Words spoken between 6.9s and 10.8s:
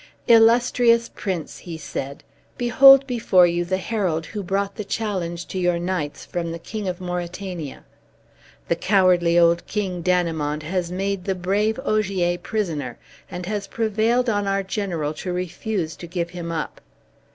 Mauritania. The cowardly old King Dannemont